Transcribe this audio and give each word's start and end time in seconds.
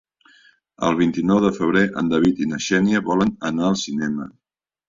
El 0.87 0.97
vint-i-nou 1.01 1.41
de 1.43 1.51
febrer 1.59 1.83
en 2.03 2.09
David 2.13 2.43
i 2.47 2.49
na 2.55 2.61
Xènia 2.69 3.05
volen 3.11 3.33
anar 3.51 3.69
al 3.69 3.81
cinema. 3.87 4.31